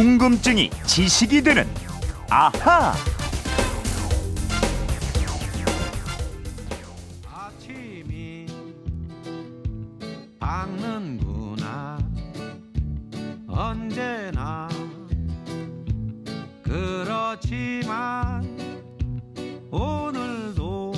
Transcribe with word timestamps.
궁금증이 0.00 0.70
지식이 0.86 1.42
되는 1.42 1.68
아하. 2.30 2.94
아침이 7.30 8.46
밝는구나 10.38 11.98
언제나 13.46 14.70
그렇지만 16.62 18.42
오늘도 19.70 20.94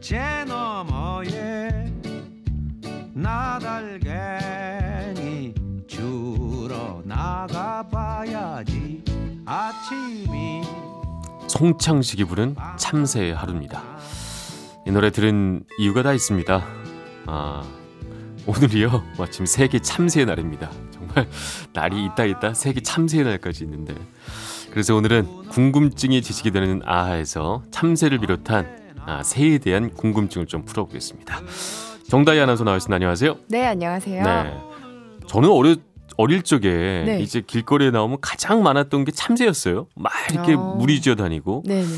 제 0.00 0.42
너머에 0.48 1.92
나달 3.12 3.89
가봐야지 8.20 9.02
아침이 9.46 10.62
송창식이 11.48 12.24
부른 12.24 12.54
참새의 12.76 13.34
하루입니다. 13.34 13.82
이 14.86 14.90
노래 14.90 15.10
들은 15.10 15.64
이유가 15.78 16.02
다 16.02 16.12
있습니다. 16.12 16.62
아, 17.26 17.62
오늘이요. 18.46 19.02
마침 19.18 19.46
세계 19.46 19.78
참새의 19.78 20.26
날입니다. 20.26 20.70
정말 20.90 21.26
날이 21.72 22.04
있다 22.06 22.24
있다 22.26 22.52
세계 22.52 22.80
참새의 22.80 23.24
날까지 23.24 23.64
있는데. 23.64 23.94
그래서 24.70 24.94
오늘은 24.94 25.48
궁금증이 25.48 26.20
지식이 26.20 26.50
되는 26.50 26.82
아하에서 26.84 27.62
참새를 27.70 28.18
비롯한 28.18 28.94
아, 29.06 29.22
새에 29.22 29.58
대한 29.58 29.94
궁금증을 29.94 30.46
좀 30.46 30.64
풀어보겠습니다. 30.66 31.40
정다희 32.08 32.38
아나운서 32.38 32.64
나와있습니다. 32.64 32.94
안녕하세요. 32.94 33.36
네, 33.48 33.66
안녕하세요. 33.66 34.22
네. 34.22 34.60
저는 35.26 35.48
어려 35.48 35.76
어릴 36.20 36.42
적에 36.42 37.04
네. 37.06 37.20
이제 37.20 37.40
길거리에 37.40 37.90
나오면 37.90 38.18
가장 38.20 38.62
많았던 38.62 39.04
게 39.04 39.12
참새였어요. 39.12 39.86
막 39.96 40.12
이렇게 40.30 40.54
어. 40.54 40.58
무리지어 40.58 41.14
다니고. 41.14 41.62
네, 41.66 41.82
네. 41.82 41.88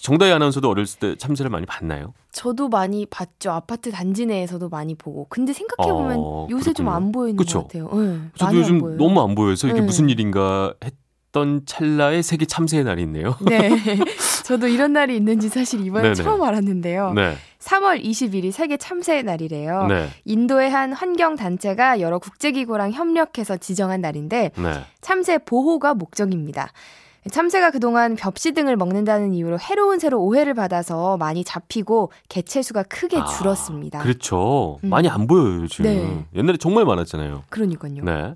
정다희 0.00 0.32
아나운서도 0.32 0.68
어렸을 0.68 0.98
때 1.00 1.16
참새를 1.16 1.50
많이 1.50 1.66
봤나요? 1.66 2.12
저도 2.32 2.68
많이 2.68 3.06
봤죠. 3.06 3.50
아파트 3.50 3.90
단지 3.90 4.26
내에서도 4.26 4.68
많이 4.68 4.94
보고. 4.94 5.26
근데 5.28 5.52
생각해 5.52 5.90
보면 5.92 6.16
어, 6.18 6.46
요새 6.50 6.72
좀. 6.72 6.88
안 6.88 7.12
보이는 7.12 7.36
그쵸? 7.36 7.62
것 7.62 7.68
같아요. 7.68 7.90
네, 7.94 8.18
저도 8.36 8.58
요즘 8.58 8.84
안. 8.84 8.96
너무 8.96 9.22
안 9.22 9.34
보여서 9.34 9.68
이게 9.68 9.80
네. 9.80 9.86
무슨 9.86 10.08
일인가 10.08 10.74
했던 10.84 11.62
찰나에 11.64 12.20
세계 12.22 12.44
참새의 12.46 12.84
날이 12.84 13.02
있네요. 13.02 13.36
네. 13.46 13.70
저도 14.44 14.66
이런 14.68 14.92
날이 14.92 15.16
있는지 15.16 15.48
사실 15.48 15.80
이번에 15.86 16.02
네네. 16.02 16.14
처음 16.14 16.42
알았는데요. 16.42 17.12
네. 17.14 17.36
3월 17.62 18.02
20일이 18.04 18.50
세계 18.50 18.76
참새 18.76 19.22
날이래요. 19.22 19.86
네. 19.86 20.08
인도의 20.24 20.70
한 20.70 20.92
환경 20.92 21.36
단체가 21.36 22.00
여러 22.00 22.18
국제기구랑 22.18 22.92
협력해서 22.92 23.56
지정한 23.56 24.00
날인데 24.00 24.50
네. 24.56 24.72
참새 25.00 25.38
보호가 25.38 25.94
목적입니다. 25.94 26.72
참새가 27.30 27.70
그동안 27.70 28.16
벽시 28.16 28.50
등을 28.50 28.76
먹는다는 28.76 29.32
이유로 29.32 29.60
해로운 29.60 30.00
새로 30.00 30.20
오해를 30.20 30.54
받아서 30.54 31.16
많이 31.18 31.44
잡히고 31.44 32.10
개체 32.28 32.62
수가 32.62 32.82
크게 32.82 33.18
아, 33.18 33.24
줄었습니다. 33.26 34.00
그렇죠. 34.00 34.80
음. 34.82 34.90
많이 34.90 35.08
안 35.08 35.28
보여요, 35.28 35.62
요즘. 35.62 35.84
네. 35.84 36.26
옛날에 36.34 36.56
정말 36.56 36.84
많았잖아요. 36.84 37.44
그러니까요. 37.48 38.02
네. 38.02 38.34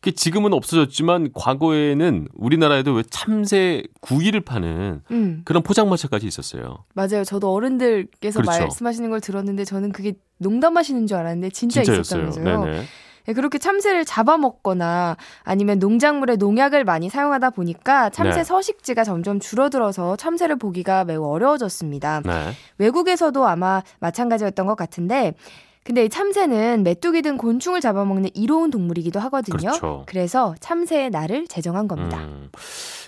그 0.00 0.12
지금은 0.12 0.54
없어졌지만 0.54 1.30
과거에는 1.34 2.28
우리나라에도 2.34 2.94
왜 2.94 3.02
참새 3.10 3.82
구이를 4.00 4.40
파는 4.40 5.02
음, 5.10 5.42
그런 5.44 5.62
포장마차까지 5.62 6.26
있었어요. 6.26 6.84
맞아요. 6.94 7.22
저도 7.24 7.52
어른들께서 7.52 8.40
그렇죠. 8.40 8.62
말씀하시는 8.62 9.10
걸 9.10 9.20
들었는데 9.20 9.64
저는 9.64 9.92
그게 9.92 10.14
농담하시는 10.38 11.06
줄 11.06 11.18
알았는데 11.18 11.50
진짜. 11.50 11.82
있었다면서요. 11.82 12.64
네네. 12.64 12.82
네, 13.26 13.34
그렇게 13.34 13.58
참새를 13.58 14.06
잡아먹거나 14.06 15.18
아니면 15.42 15.78
농작물에 15.78 16.36
농약을 16.36 16.84
많이 16.84 17.10
사용하다 17.10 17.50
보니까 17.50 18.08
참새 18.08 18.38
네. 18.38 18.44
서식지가 18.44 19.04
점점 19.04 19.38
줄어들어서 19.38 20.16
참새를 20.16 20.56
보기가 20.56 21.04
매우 21.04 21.24
어려워졌습니다. 21.26 22.22
네. 22.24 22.52
외국에서도 22.78 23.46
아마 23.46 23.82
마찬가지였던 24.00 24.66
것 24.66 24.74
같은데 24.76 25.34
근데 25.82 26.04
이 26.04 26.08
참새는 26.08 26.82
메뚜기 26.82 27.22
등 27.22 27.36
곤충을 27.36 27.80
잡아먹는 27.80 28.30
이로운 28.34 28.70
동물이기도 28.70 29.18
하거든요. 29.20 29.56
그렇죠. 29.58 30.04
그래서 30.06 30.54
참새의 30.60 31.10
날을 31.10 31.46
제정한 31.48 31.88
겁니다. 31.88 32.18
음, 32.18 32.50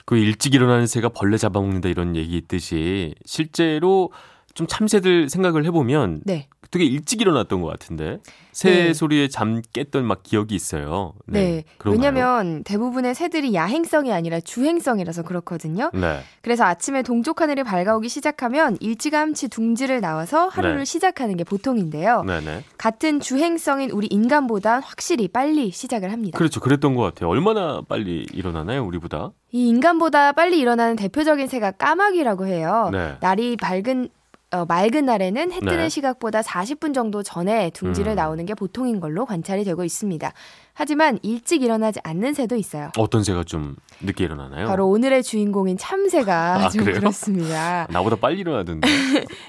그 0.06 0.16
일찍 0.16 0.54
일어나는 0.54 0.86
새가 0.86 1.10
벌레 1.10 1.36
잡아먹는다 1.36 1.88
이런 1.88 2.16
얘기 2.16 2.36
있듯이 2.36 3.14
실제로 3.24 4.10
좀 4.54 4.66
참새들 4.66 5.28
생각을 5.28 5.64
해보면 5.66 6.22
네. 6.24 6.48
되게 6.70 6.84
일찍 6.84 7.20
일어났던 7.20 7.60
것 7.60 7.68
같은데 7.68 8.18
새 8.50 8.70
네. 8.70 8.94
소리에 8.94 9.28
잠 9.28 9.60
깼던 9.72 10.04
막 10.04 10.22
기억이 10.22 10.54
있어요. 10.54 11.12
네. 11.26 11.64
그런가요? 11.76 12.00
왜냐면 12.00 12.64
대부분의 12.64 13.14
새들이 13.14 13.52
야행성이 13.54 14.12
아니라 14.12 14.40
주행성이라서 14.40 15.22
그렇거든요. 15.22 15.90
네. 15.92 16.20
그래서 16.40 16.64
아침에 16.64 17.02
동쪽 17.02 17.42
하늘이 17.42 17.62
밝아오기 17.62 18.08
시작하면 18.08 18.78
일찌감치 18.80 19.48
둥지를 19.48 20.00
나와서 20.00 20.48
하루를 20.48 20.78
네. 20.78 20.84
시작하는 20.84 21.36
게 21.36 21.44
보통인데요. 21.44 22.22
네네. 22.24 22.64
같은 22.78 23.20
주행성인 23.20 23.90
우리 23.90 24.06
인간보다 24.06 24.80
확실히 24.80 25.28
빨리 25.28 25.70
시작을 25.70 26.10
합니다. 26.10 26.38
그렇죠. 26.38 26.60
그랬던 26.60 26.94
것 26.94 27.02
같아요. 27.02 27.28
얼마나 27.28 27.82
빨리 27.86 28.26
일어나나요, 28.32 28.84
우리보다? 28.84 29.32
이 29.50 29.68
인간보다 29.68 30.32
빨리 30.32 30.58
일어나는 30.58 30.96
대표적인 30.96 31.48
새가 31.48 31.72
까마귀라고 31.72 32.46
해요. 32.46 32.88
네. 32.92 33.16
날이 33.20 33.56
밝은 33.56 34.08
어, 34.52 34.66
맑은 34.66 35.06
날에는 35.06 35.50
해 35.50 35.60
뜨는 35.60 35.76
네. 35.76 35.88
시각보다 35.88 36.42
40분 36.42 36.92
정도 36.92 37.22
전에 37.22 37.70
둥지를 37.70 38.12
음. 38.12 38.16
나오는 38.16 38.44
게 38.44 38.52
보통인 38.54 39.00
걸로 39.00 39.24
관찰이 39.24 39.64
되고 39.64 39.82
있습니다. 39.82 40.30
하지만 40.74 41.18
일찍 41.22 41.62
일어나지 41.62 42.00
않는 42.04 42.34
새도 42.34 42.56
있어요. 42.56 42.90
어떤 42.98 43.24
새가 43.24 43.44
좀 43.44 43.76
늦게 44.02 44.24
일어나나요? 44.24 44.66
바로 44.66 44.88
오늘의 44.88 45.22
주인공인 45.22 45.78
참새가 45.78 46.66
아, 46.66 46.68
좀 46.68 46.84
그래요? 46.84 47.00
그렇습니다. 47.00 47.86
나보다 47.92 48.16
빨리 48.16 48.40
일어나던데. 48.40 48.88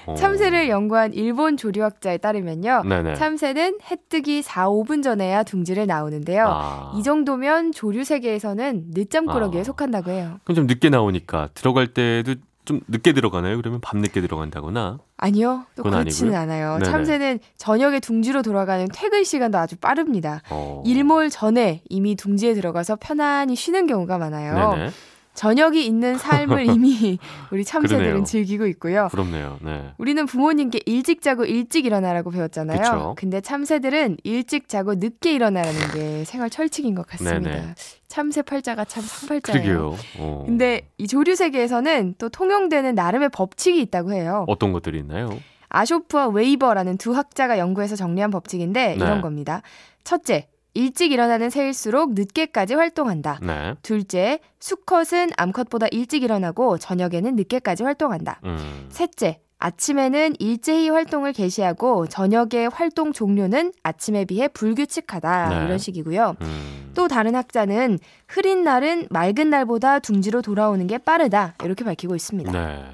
어. 0.06 0.14
참새를 0.16 0.70
연구한 0.70 1.12
일본 1.12 1.58
조류학자에 1.58 2.18
따르면요. 2.18 2.84
네네. 2.88 3.14
참새는 3.14 3.78
해 3.90 3.96
뜨기 4.08 4.40
4, 4.40 4.68
5분 4.68 5.02
전에야 5.02 5.42
둥지를 5.42 5.86
나오는데요. 5.86 6.46
아. 6.48 6.94
이 6.96 7.02
정도면 7.02 7.72
조류 7.72 8.04
세계에서는 8.04 8.86
늦잠꾸러기에 8.94 9.60
아. 9.60 9.64
속한다고 9.64 10.10
해요. 10.10 10.38
그럼 10.44 10.56
좀 10.56 10.66
늦게 10.66 10.88
나오니까 10.88 11.50
들어갈 11.52 11.88
때도 11.88 12.36
좀 12.64 12.80
늦게 12.88 13.12
들어가나요? 13.12 13.56
그러면 13.56 13.80
밤 13.80 14.00
늦게 14.00 14.20
들어간다거나. 14.20 14.98
아니요. 15.16 15.66
또 15.76 15.82
그렇지는 15.82 16.34
아니고요? 16.34 16.40
않아요. 16.42 16.78
네네. 16.78 16.90
참새는 16.90 17.38
저녁에 17.56 18.00
둥지로 18.00 18.42
돌아가는 18.42 18.86
퇴근 18.92 19.24
시간도 19.24 19.58
아주 19.58 19.76
빠릅니다. 19.76 20.42
어. 20.50 20.82
일몰 20.86 21.30
전에 21.30 21.82
이미 21.88 22.14
둥지에 22.14 22.54
들어가서 22.54 22.96
편안히 23.00 23.54
쉬는 23.54 23.86
경우가 23.86 24.18
많아요. 24.18 24.72
네네. 24.72 24.90
저녁이 25.34 25.84
있는 25.84 26.16
삶을 26.16 26.66
이미 26.70 27.18
우리 27.50 27.64
참새들은. 27.64 28.24
즐기고 28.24 28.66
있고요. 28.68 29.08
부럽네요. 29.10 29.58
네. 29.62 29.90
우리는 29.98 30.24
부모님께 30.26 30.80
일찍 30.86 31.20
자고 31.22 31.44
일찍 31.44 31.84
일어나라고 31.86 32.30
배웠잖아요. 32.30 32.78
그쵸. 32.78 33.14
근데 33.18 33.40
참새들은 33.40 34.18
일찍 34.22 34.68
자고 34.68 34.94
늦게 34.94 35.32
일어나라는 35.34 35.80
게 35.92 36.24
생활 36.24 36.50
철칙인 36.50 36.94
것 36.94 37.06
같습니다. 37.06 37.50
네네. 37.50 37.74
참새 38.06 38.42
팔자가 38.42 38.84
참. 38.84 39.02
그러게요. 39.42 39.96
어. 40.18 40.44
근데 40.46 40.88
이 40.98 41.08
조류 41.08 41.34
세계에서는 41.34 42.14
또 42.18 42.28
통용되는 42.28 42.94
나름의 42.94 43.30
법칙이 43.30 43.80
있다고 43.82 44.12
해요. 44.12 44.44
어떤 44.48 44.72
것들이 44.72 45.00
있나요? 45.00 45.36
아쇼프와 45.68 46.28
웨이버라는 46.28 46.98
두 46.98 47.16
학자가 47.16 47.58
연구해서 47.58 47.96
정리한 47.96 48.30
법칙인데 48.30 48.86
네. 48.90 48.94
이런 48.94 49.20
겁니다. 49.20 49.62
첫째, 50.04 50.46
일찍 50.74 51.12
일어나는 51.12 51.50
새일수록 51.50 52.14
늦게까지 52.14 52.74
활동한다. 52.74 53.38
네. 53.42 53.74
둘째, 53.82 54.40
수컷은 54.58 55.30
암컷보다 55.36 55.86
일찍 55.92 56.24
일어나고 56.24 56.78
저녁에는 56.78 57.36
늦게까지 57.36 57.84
활동한다. 57.84 58.40
음. 58.44 58.86
셋째, 58.90 59.40
아침에는 59.58 60.34
일제히 60.38 60.90
활동을 60.90 61.32
개시하고 61.32 62.06
저녁의 62.06 62.68
활동 62.72 63.12
종료는 63.12 63.72
아침에 63.82 64.24
비해 64.24 64.48
불규칙하다. 64.48 65.48
네. 65.48 65.64
이런 65.64 65.78
식이고요. 65.78 66.36
음. 66.40 66.92
또 66.94 67.08
다른 67.08 67.34
학자는 67.34 67.98
흐린 68.28 68.62
날은 68.62 69.08
맑은 69.10 69.50
날보다 69.50 70.00
둥지로 70.00 70.42
돌아오는 70.42 70.86
게 70.86 70.98
빠르다. 70.98 71.54
이렇게 71.64 71.84
밝히고 71.84 72.14
있습니다. 72.14 72.52
네. 72.52 72.84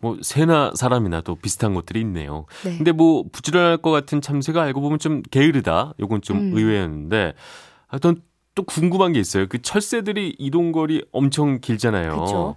뭐 0.00 0.16
새나 0.22 0.72
사람이나 0.74 1.20
또 1.20 1.36
비슷한 1.36 1.74
것들이 1.74 2.00
있네요. 2.00 2.46
네. 2.64 2.76
근데 2.76 2.92
뭐 2.92 3.24
부지런할 3.30 3.78
것 3.78 3.90
같은 3.90 4.20
참새가 4.20 4.62
알고 4.62 4.80
보면 4.80 4.98
좀 4.98 5.22
게으르다. 5.22 5.94
요건 6.00 6.22
좀 6.22 6.38
음. 6.38 6.52
의외였는데 6.56 7.34
하여튼 7.86 8.22
또 8.54 8.64
궁금한 8.64 9.12
게 9.12 9.20
있어요. 9.20 9.46
그 9.48 9.62
철새들이 9.62 10.36
이동 10.38 10.72
거리 10.72 11.04
엄청 11.12 11.60
길잖아요. 11.60 12.20
그쵸. 12.20 12.56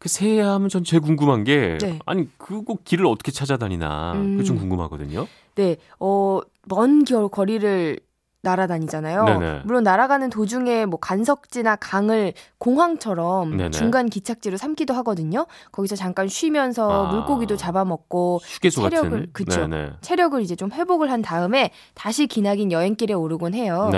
그 0.00 0.08
새야 0.08 0.52
하면 0.54 0.70
전 0.70 0.82
제일 0.82 1.02
궁금한 1.02 1.44
게 1.44 1.76
네. 1.78 1.98
아니 2.06 2.26
그거 2.38 2.76
길을 2.82 3.04
어떻게 3.06 3.30
찾아다니나 3.30 4.14
그게 4.14 4.42
좀 4.42 4.56
음. 4.56 4.60
궁금하거든요. 4.62 5.26
네, 5.56 5.76
어, 6.00 6.40
먼 6.66 7.04
겨- 7.04 7.28
거리를 7.28 8.00
날아다니잖아요. 8.42 9.24
네네. 9.24 9.60
물론 9.64 9.82
날아가는 9.84 10.30
도중에 10.30 10.86
뭐 10.86 10.98
간석지나 10.98 11.76
강을 11.76 12.32
공항처럼 12.58 13.56
네네. 13.56 13.70
중간 13.70 14.08
기착지로 14.08 14.56
삼기도 14.56 14.94
하거든요. 14.94 15.46
거기서 15.72 15.96
잠깐 15.96 16.28
쉬면서 16.28 17.06
아. 17.08 17.12
물고기도 17.12 17.56
잡아먹고 17.56 18.40
체력을- 18.90 19.10
같은. 19.10 19.26
그쵸. 19.32 19.66
네네. 19.66 19.90
체력을 20.00 20.40
이제 20.42 20.56
좀 20.56 20.70
회복을 20.72 21.10
한 21.10 21.22
다음에 21.22 21.70
다시 21.94 22.26
기나긴 22.26 22.72
여행길에 22.72 23.14
오르곤 23.14 23.54
해요. 23.54 23.88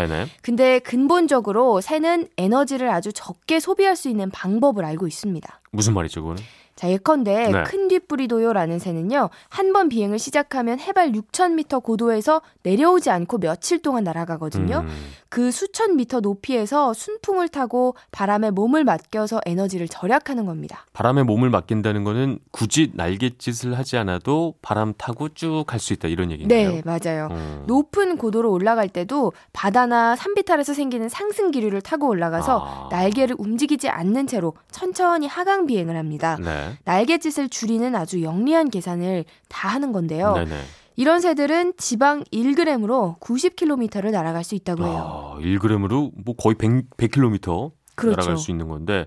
근데 0.43 0.79
근본적으로 0.81 1.81
새는 1.81 2.29
에너지를 2.37 2.91
아주 2.91 3.12
적게 3.12 3.61
소비할 3.61 3.97
수 3.97 4.09
있는 4.09 4.31
방법을 4.31 4.85
알고 4.85 5.06
있습니다. 5.06 5.61
무슨 5.71 5.94
말이죠, 5.94 6.21
그거는? 6.23 6.43
자, 6.75 6.89
예컨대 6.91 7.51
네. 7.53 7.63
큰 7.65 7.89
뒷부리도요라는 7.89 8.79
새는요. 8.79 9.29
한 9.49 9.73
번 9.73 9.89
비행을 9.89 10.19
시작하면 10.19 10.79
해발 10.81 11.13
6,000m 11.13 11.83
고도에서 11.83 12.43
내려오지 12.63 13.09
않고 13.11 13.39
며칠 13.39 13.81
동안 13.81 14.05
날아가거든요. 14.05 14.81
음. 14.85 14.89
그 15.31 15.51
수천 15.51 15.97
미터 15.97 16.21
높이에서 16.21 16.93
순풍을 16.93 17.49
타고 17.49 17.95
바람에 18.11 18.51
몸을 18.51 18.85
맡겨서 18.85 19.41
에너지를 19.47 19.89
절약하는 19.89 20.45
겁니다. 20.45 20.85
바람에 20.93 21.23
몸을 21.23 21.49
맡긴다는 21.49 22.05
거는 22.05 22.39
굳이 22.51 22.91
날갯짓을 22.95 23.79
하지 23.79 23.97
않아도 23.97 24.55
바람 24.61 24.93
타고 24.99 25.29
쭉 25.31 25.65
갈 25.67 25.79
수 25.81 25.95
있다 25.95 26.09
이런 26.09 26.31
얘기인가요? 26.31 26.71
네, 26.71 26.83
맞아요. 26.85 27.29
어. 27.31 27.65
높은 27.67 28.19
고도로 28.19 28.51
올라갈 28.53 28.89
때도 28.89 29.33
바다나 29.55 30.17
산비탈에서 30.17 30.75
생기는 30.75 31.09
상승 31.09 31.51
기류를 31.51 31.81
타고 31.81 32.09
올라가서 32.09 32.59
아. 32.61 32.89
날개를 32.91 33.37
움직이지 33.39 33.89
않는 33.89 34.27
채로 34.27 34.53
천천히 34.71 35.27
하강 35.29 35.65
비행을 35.67 35.97
합니다. 35.97 36.37
네. 36.43 36.62
날갯짓을 36.85 37.49
줄이는 37.49 37.94
아주 37.94 38.23
영리한 38.23 38.70
계산을 38.70 39.25
다 39.49 39.69
하는 39.69 39.93
건데요. 39.93 40.35
네네. 40.35 40.56
이런 40.97 41.20
새들은 41.20 41.75
지방 41.79 42.23
1g으로 42.25 43.19
90km를 43.20 44.11
날아갈 44.11 44.44
수 44.44 44.55
있다고 44.55 44.87
해요. 44.87 45.35
아, 45.35 45.38
1g으로 45.41 46.11
뭐 46.25 46.35
거의 46.37 46.55
100, 46.55 46.97
100km 46.97 47.73
그렇죠. 47.94 48.17
날아갈 48.17 48.37
수 48.37 48.50
있는 48.50 48.69
건데 48.69 49.06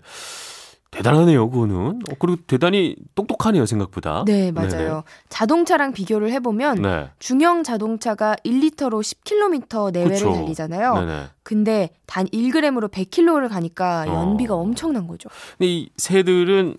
대단하네요, 0.91 1.49
그거는. 1.49 1.75
어, 2.09 2.15
그리고 2.17 2.37
대단히 2.47 2.95
똑똑하네요, 3.15 3.65
생각보다. 3.65 4.23
네, 4.25 4.51
맞아요. 4.51 5.03
자동차랑 5.27 5.91
비교를 5.91 6.31
해보면 6.31 6.81
네네. 6.81 7.09
중형 7.19 7.63
자동차가 7.63 8.35
1리터로 8.45 9.01
10km 9.01 9.91
내외를 9.91 10.15
그쵸. 10.15 10.31
달리잖아요. 10.33 10.93
네네. 10.93 11.23
근데 11.43 11.89
단 12.05 12.25
1g으로 12.27 12.89
100km를 12.89 13.49
가니까 13.49 14.05
어. 14.07 14.13
연비가 14.13 14.55
엄청난 14.55 15.05
거죠. 15.07 15.29
근데 15.57 15.67
이 15.67 15.89
새들은 15.97 16.77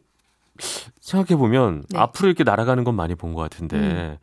생각해 1.00 1.38
보면 1.38 1.84
네. 1.90 1.98
앞으로 1.98 2.28
이렇게 2.28 2.44
날아가는 2.44 2.84
건 2.84 2.94
많이 2.94 3.14
본 3.14 3.34
것 3.34 3.42
같은데 3.42 3.76
음. 3.76 4.16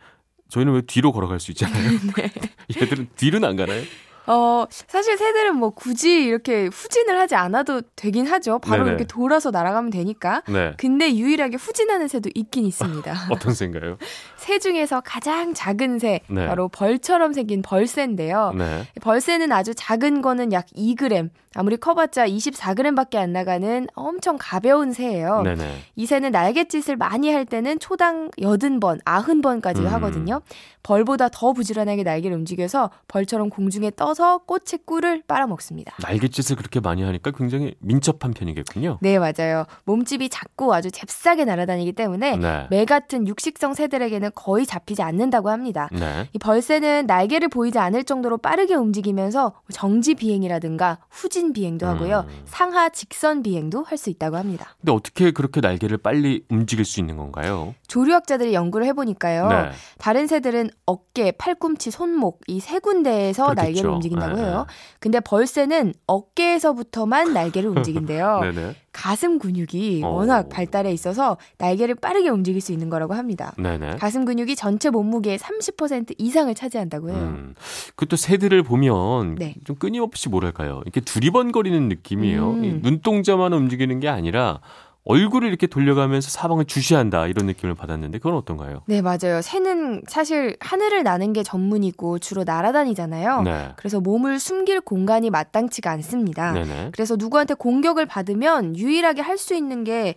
저희는 0.50 0.74
왜 0.74 0.82
뒤로 0.82 1.12
걸어갈 1.12 1.40
수 1.40 1.52
있잖아요. 1.52 1.84
네. 2.18 2.32
얘들은 2.82 3.10
뒤로는 3.16 3.48
안 3.50 3.56
가나요? 3.56 3.82
어, 4.26 4.66
사실 4.70 5.18
새들은 5.18 5.58
뭐 5.58 5.72
굳이 5.72 6.24
이렇게 6.24 6.68
후진을 6.68 7.20
하지 7.20 7.36
않아도 7.36 7.82
되긴 7.98 8.26
하죠. 8.26 8.60
바로 8.60 8.84
네네. 8.86 8.90
이렇게 8.92 9.04
돌아서 9.04 9.52
날아가면 9.52 9.92
되니까. 9.92 10.44
네. 10.48 10.74
근데 10.78 11.14
유일하게 11.14 11.58
후진하는 11.58 12.08
새도 12.08 12.30
있긴 12.34 12.66
있습니다. 12.66 13.14
어떤 13.32 13.54
새인가요? 13.54 13.98
새 14.38 14.60
중에서 14.60 15.02
가장 15.02 15.54
작은 15.54 16.00
새, 16.00 16.22
네. 16.30 16.48
바로 16.48 16.70
벌처럼 16.70 17.34
생긴 17.34 17.62
벌새인데요. 17.62 18.54
네. 18.58 18.88
벌새는 19.02 19.52
아주 19.52 19.74
작은 19.76 20.22
거는 20.22 20.54
약 20.54 20.68
2g, 20.68 21.30
아무리 21.56 21.78
커봤자 21.78 22.28
24g밖에 22.28 23.18
안 23.18 23.34
나가는 23.34 23.88
엄청 23.94 24.38
가벼운 24.40 24.92
새예요. 24.92 25.42
네네. 25.44 25.80
이 25.96 26.06
새는 26.06 26.32
날갯짓을 26.32 26.98
많이 26.98 27.32
할 27.32 27.46
때는 27.46 27.80
초당 27.80 28.30
80번, 28.40 29.04
90번까지 29.04 29.80
음. 29.80 29.88
하거든요. 29.88 30.42
벌보다 30.82 31.30
더 31.30 31.54
부지런하게 31.54 32.04
날개를 32.04 32.36
움직여서 32.38 32.90
벌처럼 33.08 33.50
공중에 33.50 33.92
떠서 33.96 34.40
꽃의 34.40 34.80
꿀을 34.86 35.24
빨아먹습니다. 35.28 35.96
날갯짓을 36.02 36.58
그렇게 36.58 36.80
많이 36.80 37.04
하니까 37.04 37.32
굉장히 37.32 37.76
민첩한 37.80 38.34
편이겠군요. 38.34 39.00
네, 39.02 39.18
맞아요. 39.18 39.66
몸집이 39.86 40.30
작고 40.30 40.74
아주 40.74 40.92
잽싸게 40.92 41.46
날아다니기 41.46 41.94
때문에 41.94 42.38
네. 42.38 42.68
매 42.70 42.86
같은 42.86 43.28
육식성 43.28 43.74
새들에게는 43.74 44.32
거의 44.36 44.66
잡히지 44.66 45.02
않는다고 45.02 45.50
합니다. 45.50 45.90
네. 45.92 46.28
이 46.34 46.38
벌새는 46.38 47.06
날개를 47.06 47.48
보이지 47.48 47.80
않을 47.80 48.04
정도로 48.04 48.38
빠르게 48.38 48.76
움직이면서 48.76 49.54
정지 49.72 50.16
비행이라든가 50.16 51.00
후진 51.10 51.43
비행도 51.52 51.86
하고요. 51.88 52.26
음. 52.30 52.42
상하 52.46 52.88
직선 52.90 53.44
비행도 53.44 53.84
할 53.84 53.98
수 53.98 54.10
있다고 54.10 54.38
합니다. 54.38 54.76
근데 54.80 54.92
어떻게 54.94 55.32
그렇게 55.32 55.60
날개를 55.62 55.98
빨리 55.98 56.46
움직일 56.50 56.86
수 56.86 57.00
있는 57.00 57.18
건가요? 57.18 57.74
조류학자들이 57.88 58.54
연구를 58.54 58.86
해보니까요. 58.88 59.48
네. 59.50 59.72
다른 59.98 60.28
새들은 60.28 60.70
어깨, 60.86 61.32
팔꿈치, 61.32 61.92
손목 61.92 62.42
이 62.48 62.60
세 62.60 62.80
군데에서 62.80 63.44
그렇겠죠. 63.48 63.62
날개를 63.66 63.90
움직인다고 63.90 64.36
네, 64.38 64.44
해요. 64.44 64.66
근데 65.00 65.20
벌새는 65.20 65.94
어깨에서부터만 66.08 67.34
날개를 67.34 67.70
움직인대요. 67.70 68.40
네네. 68.42 68.76
가슴 68.94 69.40
근육이 69.40 70.02
어. 70.04 70.10
워낙 70.10 70.50
발달해 70.50 70.92
있어서 70.92 71.38
날개를 71.58 71.96
빠르게 71.96 72.30
움직일 72.30 72.62
수 72.62 72.72
있는 72.72 72.92
거라고 72.92 73.16
합니다. 73.16 73.52
네네. 73.58 73.96
가슴 73.98 74.24
근육이 74.24 74.56
전체 74.56 74.92
몸무게의 74.92 75.40
30% 75.40 76.14
이상을 76.20 76.54
차지한다고 76.54 77.10
해요. 77.10 77.18
음. 77.18 77.56
그또 77.96 78.16
새들을 78.16 78.62
보면 78.62 79.36
네. 79.36 79.56
좀 79.66 79.76
끊임없이 79.78 80.30
뭐랄까요? 80.30 80.82
이렇게 80.86 81.02
두 81.02 81.20
리번거리는 81.34 81.90
느낌이에요. 81.90 82.52
음. 82.52 82.64
이 82.64 82.74
눈동자만 82.82 83.52
움직이는 83.54 84.00
게 84.00 84.08
아니라 84.08 84.60
얼굴을 85.06 85.50
이렇게 85.50 85.68
돌려가면서 85.68 86.30
사방을 86.30 86.64
주시한다 86.64 87.28
이런 87.28 87.46
느낌을 87.48 87.76
받았는데 87.76 88.20
그건 88.20 88.36
어떤가요? 88.36 88.84
네, 88.86 89.02
맞아요. 89.02 89.42
새는 89.42 90.04
사실 90.08 90.56
하늘을 90.62 91.04
나는 91.04 91.34
게 91.34 91.44
전문이고 91.44 92.20
주로 92.20 92.46
날아다니잖아요. 92.46 93.42
네. 93.42 93.70
그래서 93.76 94.00
몸을 94.00 94.40
숨길 94.40 94.80
공간이 94.80 95.30
마땅치가 95.30 95.92
않습니다. 95.92 96.54
네네. 96.54 96.90
그래서 96.94 97.18
누구한테 97.18 97.56
공격을 97.56 98.06
받으면 98.06 98.78
유일하게 98.78 99.22
할 99.22 99.34
수 99.38 99.56
있는 99.56 99.84
게 99.84 100.14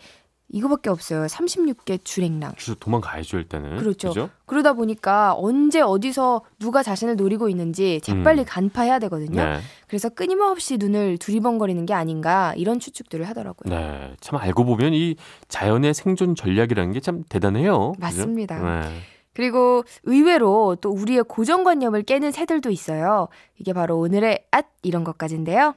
이거밖에 0.48 0.90
없어요. 0.90 1.26
36개 1.26 1.98
주랭랑. 2.04 2.54
주로 2.56 2.76
도망가야죠 2.76 3.38
일단은. 3.38 3.76
그렇죠. 3.78 4.08
그죠? 4.08 4.31
그러다 4.46 4.75
보니까 4.75 5.34
언제 5.37 5.81
어디서 5.81 6.43
누가 6.58 6.82
자신을 6.82 7.16
노리고 7.16 7.48
있는지 7.48 8.00
재빨리 8.02 8.44
간파해야 8.44 8.98
되거든요. 9.00 9.43
네. 9.44 9.58
그래서 9.88 10.08
끊임없이 10.08 10.76
눈을 10.78 11.19
두리번거리는 11.19 11.84
게 11.87 11.94
아닌가 11.94 12.54
이런 12.56 12.78
추측들을 12.78 13.26
하더라고요. 13.28 13.75
네. 13.75 14.14
참 14.20 14.38
알고 14.38 14.64
보면 14.64 14.94
이 14.94 15.16
자연의 15.48 15.94
생존 15.94 16.34
전략이라는 16.34 16.92
게 16.92 17.00
참 17.00 17.22
대단해요. 17.28 17.92
그죠? 17.92 18.00
맞습니다. 18.00 18.58
네. 18.81 18.88
그리고 19.32 19.84
의외로 20.04 20.76
또 20.81 20.90
우리의 20.90 21.22
고정관념을 21.25 22.02
깨는 22.04 22.32
새들도 22.32 22.70
있어요. 22.70 23.28
이게 23.58 23.72
바로 23.75 23.99
오늘의 23.99 24.46
앗 24.50 24.66
이런 24.82 25.04
것까지인데요. 25.04 25.75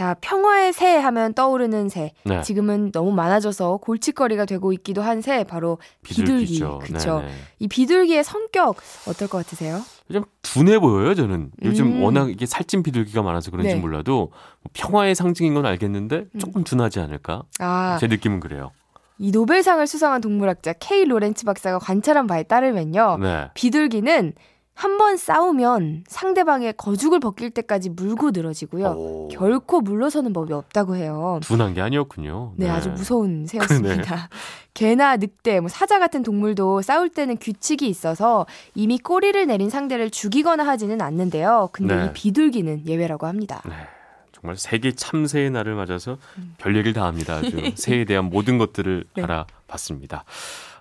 자, 0.00 0.16
평화의 0.22 0.72
새 0.72 0.96
하면 0.96 1.34
떠오르는 1.34 1.90
새. 1.90 2.12
네. 2.24 2.40
지금은 2.40 2.90
너무 2.90 3.12
많아져서 3.12 3.76
골칫거리가 3.82 4.46
되고 4.46 4.72
있기도 4.72 5.02
한 5.02 5.20
새 5.20 5.44
바로 5.44 5.76
비둘기. 6.02 6.58
그렇죠. 6.80 7.22
이 7.58 7.68
비둘기의 7.68 8.24
성격 8.24 8.78
어떨 9.06 9.28
것 9.28 9.36
같으세요? 9.44 9.82
좀 10.10 10.24
둔해 10.40 10.78
보여요, 10.78 11.14
저는. 11.14 11.50
요즘 11.64 11.96
음. 11.98 12.02
워낙 12.02 12.30
이게 12.30 12.46
살찐 12.46 12.82
비둘기가 12.82 13.20
많아서 13.20 13.50
그런지 13.50 13.74
네. 13.74 13.78
몰라도 13.78 14.32
뭐 14.62 14.70
평화의 14.72 15.14
상징인 15.14 15.52
건 15.52 15.66
알겠는데 15.66 16.28
조금 16.38 16.64
둔하지 16.64 17.00
않을까? 17.00 17.42
아, 17.58 17.98
제 18.00 18.06
느낌은 18.06 18.40
그래요. 18.40 18.70
이 19.18 19.30
노벨상을 19.32 19.86
수상한 19.86 20.22
동물학자 20.22 20.72
K 20.72 21.04
로렌츠 21.04 21.44
박사가 21.44 21.78
관찰한 21.78 22.26
바에 22.26 22.44
따르면요. 22.44 23.18
네. 23.20 23.48
비둘기는 23.52 24.32
한 24.80 24.96
번 24.96 25.16
싸우면 25.18 26.04
상대방의 26.08 26.74
거죽을 26.76 27.20
벗길 27.20 27.50
때까지 27.50 27.90
물고 27.90 28.30
늘어지고요. 28.32 28.86
오. 28.88 29.28
결코 29.28 29.80
물러서는 29.80 30.32
법이 30.32 30.52
없다고 30.54 30.96
해요. 30.96 31.38
둔한 31.42 31.74
게 31.74 31.80
아니었군요. 31.82 32.52
네, 32.56 32.68
아주 32.68 32.90
무서운 32.90 33.44
새였습니다. 33.48 34.28
개나 34.74 35.16
늑대, 35.16 35.60
뭐 35.60 35.68
사자 35.68 35.98
같은 35.98 36.22
동물도 36.22 36.80
싸울 36.82 37.08
때는 37.10 37.36
규칙이 37.38 37.88
있어서 37.88 38.46
이미 38.74 38.98
꼬리를 38.98 39.46
내린 39.46 39.68
상대를 39.68 40.10
죽이거나 40.10 40.66
하지는 40.66 41.00
않는데요. 41.02 41.68
근데 41.72 41.96
네. 41.96 42.06
이 42.06 42.12
비둘기는 42.14 42.86
예외라고 42.86 43.26
합니다. 43.26 43.62
네. 43.66 43.74
정말 44.32 44.56
세계 44.56 44.92
참새의 44.92 45.50
날을 45.50 45.74
맞아서 45.74 46.16
음. 46.38 46.54
별 46.56 46.74
얘기를 46.76 46.94
다 46.94 47.04
합니다. 47.04 47.34
아주 47.36 47.50
새에 47.76 48.04
대한 48.06 48.26
모든 48.26 48.56
것들을 48.56 49.04
네. 49.14 49.22
알아봤습니다. 49.22 50.24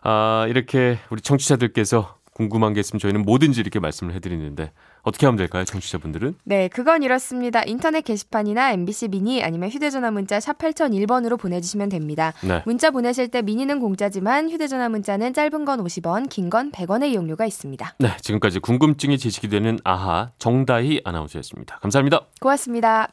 아, 0.02 0.46
이렇게 0.48 0.98
우리 1.10 1.20
청취자들께서 1.22 2.16
궁금한 2.40 2.72
게 2.74 2.80
있으면 2.80 3.00
저희는 3.02 3.24
뭐든지 3.24 3.60
이렇게 3.60 3.80
말씀을 3.82 4.14
해드리는데 4.16 4.72
어떻게 5.02 5.26
하면 5.26 5.36
될까요, 5.36 5.66
청취자분들은? 5.66 6.36
네, 6.46 6.70
그건 6.70 7.04
이렇습니다. 7.04 7.64
인터넷 7.66 8.00
게시판이나 8.02 8.72
MBC 8.72 9.10
미니 9.10 9.44
아니면 9.44 9.70
휴대전화 9.70 10.10
문자 10.12 10.40
샵 10.40 10.58
8001번으로 10.58 11.38
보내주시면 11.38 11.90
됩니다. 11.90 12.32
네. 12.42 12.64
문자 12.66 12.92
보내실 12.92 13.28
때 13.28 13.42
미니는 13.42 13.82
공짜지만 13.82 14.50
휴대전화 14.50 14.88
문자는 14.88 15.34
짧은 15.34 15.66
건 15.66 15.84
50원, 15.84 16.30
긴 16.30 16.50
건 16.50 16.72
100원의 16.72 17.12
이용료가 17.12 17.46
있습니다. 17.46 17.96
네, 18.00 18.10
지금까지 18.22 18.60
궁금증이 18.60 19.18
지식이 19.18 19.50
되는 19.50 19.78
아하 19.84 20.32
정다희 20.40 21.02
아나운서였습니다. 21.04 21.80
감사합니다. 21.80 22.22
고맙습니다. 22.40 23.10